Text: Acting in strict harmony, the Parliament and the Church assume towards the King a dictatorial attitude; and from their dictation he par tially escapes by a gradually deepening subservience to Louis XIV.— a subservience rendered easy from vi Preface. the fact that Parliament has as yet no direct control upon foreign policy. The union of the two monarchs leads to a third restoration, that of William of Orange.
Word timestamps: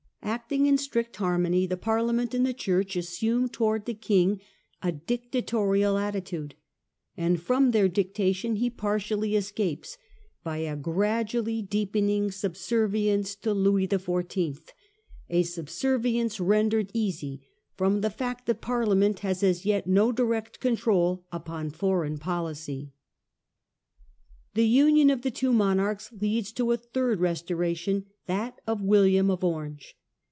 Acting 0.23 0.67
in 0.67 0.77
strict 0.77 1.15
harmony, 1.15 1.65
the 1.65 1.75
Parliament 1.77 2.35
and 2.35 2.45
the 2.45 2.53
Church 2.53 2.95
assume 2.95 3.49
towards 3.49 3.85
the 3.85 3.95
King 3.95 4.39
a 4.83 4.91
dictatorial 4.91 5.97
attitude; 5.97 6.53
and 7.17 7.41
from 7.41 7.71
their 7.71 7.89
dictation 7.89 8.57
he 8.57 8.69
par 8.69 8.99
tially 8.99 9.35
escapes 9.35 9.97
by 10.43 10.57
a 10.57 10.75
gradually 10.77 11.63
deepening 11.63 12.29
subservience 12.29 13.33
to 13.37 13.51
Louis 13.51 13.87
XIV.— 13.87 14.59
a 15.31 15.41
subservience 15.41 16.39
rendered 16.39 16.91
easy 16.93 17.41
from 17.75 17.95
vi 17.95 18.01
Preface. 18.01 18.13
the 18.13 18.17
fact 18.17 18.45
that 18.45 18.61
Parliament 18.61 19.19
has 19.21 19.41
as 19.41 19.65
yet 19.65 19.87
no 19.87 20.11
direct 20.11 20.59
control 20.59 21.25
upon 21.31 21.71
foreign 21.71 22.19
policy. 22.19 22.93
The 24.53 24.67
union 24.67 25.09
of 25.09 25.23
the 25.23 25.31
two 25.31 25.51
monarchs 25.51 26.11
leads 26.13 26.51
to 26.53 26.71
a 26.71 26.77
third 26.77 27.19
restoration, 27.19 28.05
that 28.27 28.61
of 28.67 28.81
William 28.83 29.31
of 29.31 29.43
Orange. 29.43 29.97